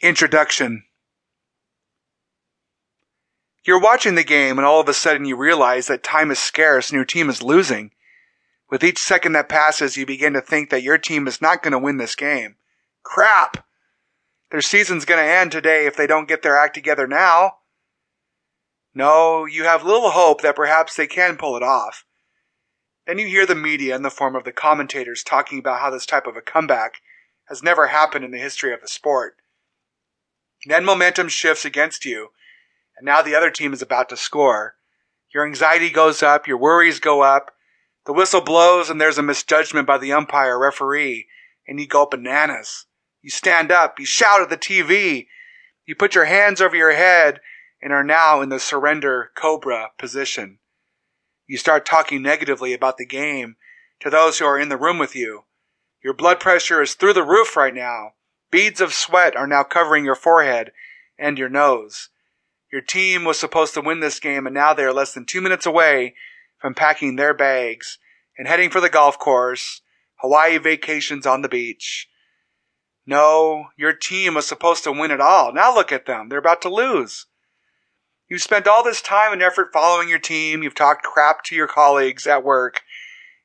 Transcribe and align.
Introduction 0.00 0.84
You're 3.64 3.80
watching 3.80 4.14
the 4.14 4.22
game 4.22 4.56
and 4.56 4.64
all 4.64 4.80
of 4.80 4.88
a 4.88 4.94
sudden 4.94 5.24
you 5.24 5.36
realize 5.36 5.88
that 5.88 6.04
time 6.04 6.30
is 6.30 6.38
scarce 6.38 6.88
and 6.88 6.94
your 6.94 7.04
team 7.04 7.28
is 7.28 7.42
losing. 7.42 7.90
With 8.70 8.84
each 8.84 9.00
second 9.00 9.32
that 9.32 9.48
passes, 9.48 9.96
you 9.96 10.06
begin 10.06 10.34
to 10.34 10.40
think 10.40 10.70
that 10.70 10.84
your 10.84 10.98
team 10.98 11.26
is 11.26 11.42
not 11.42 11.64
going 11.64 11.72
to 11.72 11.80
win 11.80 11.96
this 11.96 12.14
game. 12.14 12.54
Crap! 13.02 13.66
Their 14.52 14.60
season's 14.60 15.04
going 15.04 15.18
to 15.18 15.28
end 15.28 15.50
today 15.50 15.86
if 15.86 15.96
they 15.96 16.06
don't 16.06 16.28
get 16.28 16.42
their 16.42 16.56
act 16.56 16.74
together 16.74 17.08
now. 17.08 17.56
No, 18.94 19.46
you 19.46 19.64
have 19.64 19.82
little 19.82 20.10
hope 20.10 20.42
that 20.42 20.54
perhaps 20.54 20.94
they 20.94 21.08
can 21.08 21.36
pull 21.36 21.56
it 21.56 21.64
off. 21.64 22.04
Then 23.08 23.18
you 23.18 23.26
hear 23.26 23.46
the 23.46 23.56
media 23.56 23.96
in 23.96 24.02
the 24.02 24.10
form 24.10 24.36
of 24.36 24.44
the 24.44 24.52
commentators 24.52 25.24
talking 25.24 25.58
about 25.58 25.80
how 25.80 25.90
this 25.90 26.06
type 26.06 26.28
of 26.28 26.36
a 26.36 26.40
comeback 26.40 27.00
has 27.48 27.64
never 27.64 27.88
happened 27.88 28.24
in 28.24 28.30
the 28.30 28.38
history 28.38 28.72
of 28.72 28.80
the 28.80 28.86
sport. 28.86 29.38
Then 30.66 30.84
momentum 30.84 31.28
shifts 31.28 31.64
against 31.64 32.04
you, 32.04 32.28
and 32.96 33.06
now 33.06 33.22
the 33.22 33.34
other 33.34 33.50
team 33.50 33.72
is 33.72 33.82
about 33.82 34.08
to 34.08 34.16
score. 34.16 34.74
Your 35.32 35.46
anxiety 35.46 35.90
goes 35.90 36.22
up, 36.22 36.46
your 36.46 36.58
worries 36.58 37.00
go 37.00 37.22
up, 37.22 37.52
the 38.06 38.12
whistle 38.12 38.40
blows 38.40 38.88
and 38.88 39.00
there's 39.00 39.18
a 39.18 39.22
misjudgment 39.22 39.86
by 39.86 39.98
the 39.98 40.12
umpire 40.12 40.58
referee, 40.58 41.28
and 41.66 41.78
you 41.78 41.86
go 41.86 42.06
bananas. 42.06 42.86
You 43.20 43.30
stand 43.30 43.70
up, 43.70 43.98
you 43.98 44.06
shout 44.06 44.40
at 44.40 44.48
the 44.48 44.56
TV, 44.56 45.26
you 45.84 45.94
put 45.94 46.14
your 46.14 46.24
hands 46.24 46.60
over 46.60 46.74
your 46.74 46.94
head, 46.94 47.40
and 47.82 47.92
are 47.92 48.04
now 48.04 48.40
in 48.40 48.48
the 48.48 48.58
surrender 48.58 49.30
cobra 49.36 49.90
position. 49.98 50.58
You 51.46 51.56
start 51.56 51.86
talking 51.86 52.22
negatively 52.22 52.72
about 52.72 52.96
the 52.96 53.06
game 53.06 53.56
to 54.00 54.10
those 54.10 54.38
who 54.38 54.46
are 54.46 54.58
in 54.58 54.68
the 54.68 54.76
room 54.76 54.98
with 54.98 55.14
you. 55.14 55.44
Your 56.02 56.14
blood 56.14 56.40
pressure 56.40 56.82
is 56.82 56.94
through 56.94 57.12
the 57.14 57.22
roof 57.22 57.56
right 57.56 57.74
now. 57.74 58.12
Beads 58.50 58.80
of 58.80 58.94
sweat 58.94 59.36
are 59.36 59.46
now 59.46 59.62
covering 59.62 60.04
your 60.04 60.14
forehead 60.14 60.72
and 61.18 61.38
your 61.38 61.48
nose. 61.48 62.08
Your 62.72 62.80
team 62.80 63.24
was 63.24 63.38
supposed 63.38 63.74
to 63.74 63.80
win 63.80 64.00
this 64.00 64.20
game 64.20 64.46
and 64.46 64.54
now 64.54 64.74
they 64.74 64.84
are 64.84 64.92
less 64.92 65.12
than 65.12 65.24
two 65.24 65.40
minutes 65.40 65.66
away 65.66 66.14
from 66.58 66.74
packing 66.74 67.16
their 67.16 67.34
bags 67.34 67.98
and 68.36 68.46
heading 68.46 68.70
for 68.70 68.80
the 68.80 68.88
golf 68.88 69.18
course, 69.18 69.82
Hawaii 70.16 70.58
vacations 70.58 71.26
on 71.26 71.42
the 71.42 71.48
beach. 71.48 72.08
No, 73.06 73.68
your 73.76 73.92
team 73.92 74.34
was 74.34 74.46
supposed 74.46 74.84
to 74.84 74.92
win 74.92 75.10
it 75.10 75.20
all. 75.20 75.52
Now 75.52 75.74
look 75.74 75.92
at 75.92 76.06
them. 76.06 76.28
They're 76.28 76.38
about 76.38 76.62
to 76.62 76.68
lose. 76.68 77.26
You've 78.28 78.42
spent 78.42 78.68
all 78.68 78.84
this 78.84 79.00
time 79.00 79.32
and 79.32 79.42
effort 79.42 79.72
following 79.72 80.08
your 80.08 80.18
team. 80.18 80.62
You've 80.62 80.74
talked 80.74 81.04
crap 81.04 81.42
to 81.44 81.54
your 81.54 81.66
colleagues 81.66 82.26
at 82.26 82.44
work, 82.44 82.82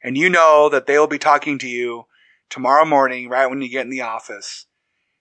and 0.03 0.17
you 0.17 0.29
know 0.29 0.67
that 0.67 0.85
they 0.85 0.99
will 0.99 1.07
be 1.07 1.17
talking 1.17 1.57
to 1.59 1.67
you 1.69 2.07
tomorrow 2.49 2.83
morning 2.83 3.29
right 3.29 3.47
when 3.47 3.61
you 3.61 3.69
get 3.69 3.85
in 3.85 3.89
the 3.89 4.01
office. 4.01 4.65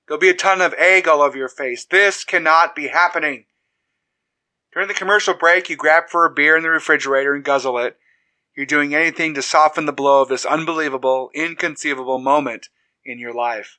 There'll 0.06 0.20
be 0.20 0.28
a 0.28 0.34
ton 0.34 0.60
of 0.60 0.74
egg 0.74 1.06
all 1.06 1.22
over 1.22 1.36
your 1.36 1.48
face. 1.48 1.84
This 1.84 2.24
cannot 2.24 2.74
be 2.74 2.88
happening. 2.88 3.46
During 4.72 4.88
the 4.88 4.94
commercial 4.94 5.34
break, 5.34 5.68
you 5.68 5.76
grab 5.76 6.08
for 6.08 6.24
a 6.24 6.32
beer 6.32 6.56
in 6.56 6.62
the 6.62 6.70
refrigerator 6.70 7.34
and 7.34 7.44
guzzle 7.44 7.78
it. 7.78 7.98
You're 8.56 8.66
doing 8.66 8.94
anything 8.94 9.34
to 9.34 9.42
soften 9.42 9.86
the 9.86 9.92
blow 9.92 10.22
of 10.22 10.28
this 10.28 10.44
unbelievable, 10.44 11.30
inconceivable 11.34 12.18
moment 12.18 12.68
in 13.04 13.18
your 13.18 13.32
life. 13.32 13.78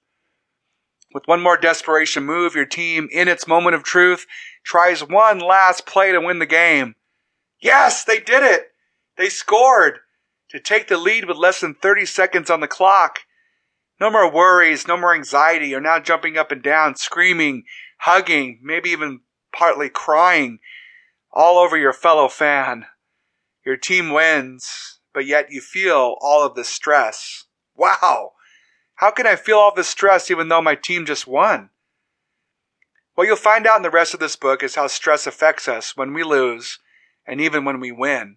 With 1.13 1.27
one 1.27 1.41
more 1.41 1.57
desperation 1.57 2.23
move, 2.23 2.55
your 2.55 2.65
team, 2.65 3.07
in 3.11 3.27
its 3.27 3.47
moment 3.47 3.75
of 3.75 3.83
truth, 3.83 4.25
tries 4.63 5.07
one 5.07 5.39
last 5.39 5.85
play 5.85 6.11
to 6.11 6.19
win 6.19 6.39
the 6.39 6.47
game. 6.47 6.95
Yes, 7.59 8.03
they 8.03 8.19
did 8.19 8.43
it! 8.43 8.71
They 9.15 9.29
scored! 9.29 9.99
To 10.49 10.59
take 10.59 10.87
the 10.87 10.97
lead 10.97 11.25
with 11.25 11.37
less 11.37 11.59
than 11.59 11.75
30 11.75 12.05
seconds 12.05 12.49
on 12.49 12.61
the 12.61 12.67
clock. 12.67 13.19
No 14.03 14.09
more 14.09 14.29
worries, 14.29 14.85
no 14.85 14.97
more 14.97 15.15
anxiety. 15.15 15.67
You're 15.67 15.79
now 15.79 15.97
jumping 15.97 16.37
up 16.37 16.51
and 16.51 16.61
down, 16.61 16.97
screaming, 16.97 17.63
hugging, 17.99 18.59
maybe 18.61 18.89
even 18.89 19.21
partly 19.53 19.87
crying 19.87 20.59
all 21.31 21.57
over 21.57 21.77
your 21.77 21.93
fellow 21.93 22.27
fan. 22.27 22.87
Your 23.65 23.77
team 23.77 24.11
wins, 24.11 24.99
but 25.13 25.25
yet 25.25 25.51
you 25.51 25.61
feel 25.61 26.17
all 26.19 26.45
of 26.45 26.53
the 26.53 26.65
stress. 26.65 27.45
Wow! 27.77 28.33
How 28.95 29.09
can 29.09 29.25
I 29.25 29.37
feel 29.37 29.57
all 29.57 29.73
this 29.73 29.87
stress 29.87 30.29
even 30.29 30.49
though 30.49 30.61
my 30.61 30.75
team 30.75 31.05
just 31.05 31.25
won? 31.25 31.69
What 33.15 33.27
you'll 33.27 33.37
find 33.37 33.65
out 33.65 33.77
in 33.77 33.83
the 33.83 33.89
rest 33.89 34.13
of 34.13 34.19
this 34.19 34.35
book 34.35 34.63
is 34.63 34.75
how 34.75 34.87
stress 34.87 35.25
affects 35.25 35.69
us 35.69 35.95
when 35.95 36.13
we 36.13 36.23
lose 36.23 36.79
and 37.25 37.39
even 37.39 37.63
when 37.63 37.79
we 37.79 37.93
win. 37.93 38.35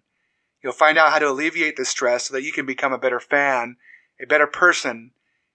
You'll 0.63 0.71
find 0.71 0.97
out 0.97 1.11
how 1.11 1.19
to 1.19 1.27
alleviate 1.27 1.75
the 1.75 1.83
stress 1.83 2.29
so 2.29 2.35
that 2.35 2.43
you 2.43 2.53
can 2.53 2.65
become 2.65 2.93
a 2.93 2.97
better 2.97 3.19
fan, 3.19 3.75
a 4.17 4.25
better 4.25 4.47
person, 4.47 5.11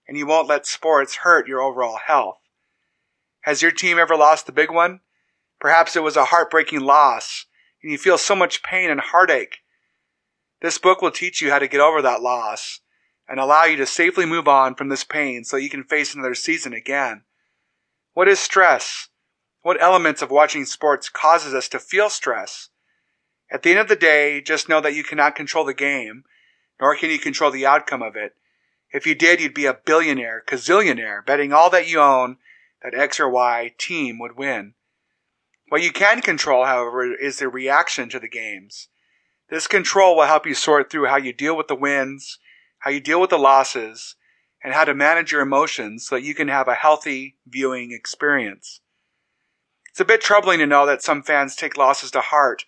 and 0.06 0.16
you 0.16 0.26
won't 0.26 0.48
let 0.48 0.66
sports 0.66 1.16
hurt 1.16 1.48
your 1.48 1.60
overall 1.60 1.98
health. 2.06 2.38
Has 3.42 3.62
your 3.62 3.70
team 3.70 3.98
ever 3.98 4.16
lost 4.16 4.46
the 4.46 4.52
big 4.52 4.70
one? 4.70 5.00
Perhaps 5.60 5.96
it 5.96 6.02
was 6.02 6.16
a 6.16 6.26
heartbreaking 6.26 6.80
loss, 6.80 7.46
and 7.82 7.90
you 7.90 7.98
feel 7.98 8.18
so 8.18 8.34
much 8.34 8.62
pain 8.62 8.90
and 8.90 9.00
heartache. 9.00 9.58
This 10.60 10.78
book 10.78 11.02
will 11.02 11.10
teach 11.10 11.40
you 11.40 11.50
how 11.50 11.58
to 11.58 11.68
get 11.68 11.80
over 11.80 12.02
that 12.02 12.22
loss 12.22 12.80
and 13.28 13.40
allow 13.40 13.64
you 13.64 13.76
to 13.76 13.86
safely 13.86 14.26
move 14.26 14.46
on 14.46 14.74
from 14.74 14.88
this 14.88 15.04
pain 15.04 15.44
so 15.44 15.56
you 15.56 15.70
can 15.70 15.84
face 15.84 16.14
another 16.14 16.34
season 16.34 16.72
again. 16.72 17.22
What 18.12 18.28
is 18.28 18.38
stress? 18.38 19.08
What 19.62 19.80
elements 19.80 20.22
of 20.22 20.30
watching 20.30 20.64
sports 20.64 21.08
causes 21.08 21.54
us 21.54 21.68
to 21.68 21.78
feel 21.78 22.10
stress? 22.10 22.68
At 23.50 23.62
the 23.62 23.70
end 23.70 23.78
of 23.78 23.88
the 23.88 23.96
day, 23.96 24.40
just 24.40 24.68
know 24.68 24.80
that 24.80 24.94
you 24.94 25.04
cannot 25.04 25.36
control 25.36 25.64
the 25.64 25.74
game, 25.74 26.24
nor 26.80 26.96
can 26.96 27.10
you 27.10 27.18
control 27.18 27.50
the 27.50 27.66
outcome 27.66 28.02
of 28.02 28.16
it. 28.16 28.34
If 28.92 29.06
you 29.06 29.14
did, 29.14 29.40
you'd 29.40 29.54
be 29.54 29.66
a 29.66 29.74
billionaire, 29.74 30.44
gazillionaire, 30.46 31.24
betting 31.24 31.52
all 31.52 31.70
that 31.70 31.88
you 31.88 32.00
own 32.00 32.36
that 32.82 32.94
X 32.94 33.18
or 33.18 33.28
Y 33.28 33.74
team 33.78 34.18
would 34.18 34.36
win. 34.36 34.74
What 35.68 35.82
you 35.82 35.92
can 35.92 36.20
control, 36.20 36.66
however, 36.66 37.14
is 37.14 37.38
the 37.38 37.48
reaction 37.48 38.08
to 38.10 38.20
the 38.20 38.28
games. 38.28 38.88
This 39.48 39.66
control 39.66 40.16
will 40.16 40.26
help 40.26 40.46
you 40.46 40.54
sort 40.54 40.90
through 40.90 41.06
how 41.06 41.16
you 41.16 41.32
deal 41.32 41.56
with 41.56 41.68
the 41.68 41.74
wins, 41.74 42.38
how 42.80 42.90
you 42.90 43.00
deal 43.00 43.20
with 43.20 43.30
the 43.30 43.38
losses, 43.38 44.16
and 44.62 44.74
how 44.74 44.84
to 44.84 44.94
manage 44.94 45.32
your 45.32 45.40
emotions 45.40 46.06
so 46.06 46.16
that 46.16 46.24
you 46.24 46.34
can 46.34 46.48
have 46.48 46.68
a 46.68 46.74
healthy 46.74 47.36
viewing 47.46 47.92
experience. 47.92 48.80
It's 49.90 50.00
a 50.00 50.04
bit 50.04 50.20
troubling 50.20 50.58
to 50.58 50.66
know 50.66 50.86
that 50.86 51.02
some 51.02 51.22
fans 51.22 51.56
take 51.56 51.76
losses 51.76 52.10
to 52.12 52.20
heart 52.20 52.64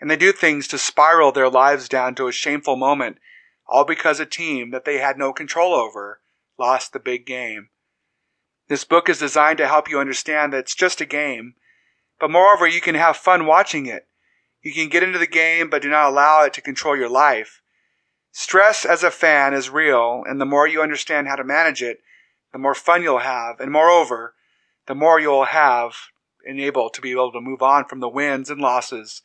and 0.00 0.10
they 0.10 0.16
do 0.16 0.32
things 0.32 0.68
to 0.68 0.78
spiral 0.78 1.32
their 1.32 1.48
lives 1.48 1.88
down 1.88 2.14
to 2.16 2.28
a 2.28 2.32
shameful 2.32 2.76
moment, 2.76 3.18
all 3.68 3.84
because 3.84 4.20
a 4.20 4.26
team 4.26 4.70
that 4.70 4.84
they 4.84 4.98
had 4.98 5.18
no 5.18 5.32
control 5.32 5.74
over 5.74 6.20
lost 6.58 6.92
the 6.92 7.00
big 7.00 7.26
game. 7.26 7.68
This 8.68 8.84
book 8.84 9.08
is 9.08 9.18
designed 9.18 9.58
to 9.58 9.68
help 9.68 9.88
you 9.88 10.00
understand 10.00 10.52
that 10.52 10.58
it's 10.60 10.74
just 10.74 11.00
a 11.00 11.06
game 11.06 11.54
but 12.18 12.30
moreover, 12.30 12.66
you 12.66 12.80
can 12.80 12.94
have 12.94 13.16
fun 13.16 13.46
watching 13.46 13.86
it. 13.86 14.06
You 14.62 14.72
can 14.72 14.88
get 14.88 15.02
into 15.02 15.18
the 15.18 15.26
game, 15.26 15.68
but 15.68 15.82
do 15.82 15.90
not 15.90 16.08
allow 16.08 16.42
it 16.44 16.54
to 16.54 16.60
control 16.60 16.96
your 16.96 17.08
life. 17.08 17.62
Stress 18.32 18.84
as 18.84 19.02
a 19.02 19.10
fan 19.10 19.54
is 19.54 19.70
real, 19.70 20.22
and 20.26 20.40
the 20.40 20.46
more 20.46 20.66
you 20.66 20.82
understand 20.82 21.28
how 21.28 21.36
to 21.36 21.44
manage 21.44 21.82
it, 21.82 22.00
the 22.52 22.58
more 22.58 22.74
fun 22.74 23.02
you'll 23.02 23.18
have, 23.18 23.60
and 23.60 23.70
moreover, 23.70 24.34
the 24.86 24.94
more 24.94 25.20
you'll 25.20 25.44
have 25.44 25.94
and 26.44 26.60
able 26.60 26.90
to 26.90 27.00
be 27.00 27.12
able 27.12 27.32
to 27.32 27.40
move 27.40 27.62
on 27.62 27.84
from 27.84 28.00
the 28.00 28.08
wins 28.08 28.50
and 28.50 28.60
losses 28.60 29.22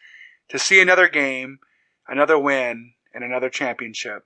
to 0.50 0.60
see 0.60 0.82
another 0.82 1.08
game, 1.08 1.60
another 2.08 2.38
win, 2.38 2.94
and 3.14 3.24
another 3.24 3.50
championship. 3.50 4.26